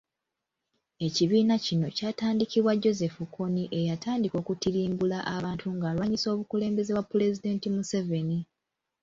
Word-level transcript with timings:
Ekibiina 1.05 1.55
kino 1.65 1.87
kyatandikibwa 1.97 2.71
Joseph 2.83 3.17
Kony 3.35 3.61
eyatandika 3.79 4.35
okutirimbula 4.41 5.17
abantu 5.35 5.65
ng'alwanyisa 5.75 6.27
obukulembeze 6.33 6.91
bwa 6.93 7.05
Pulezidenti 7.11 7.67
Museveni. 7.75 8.39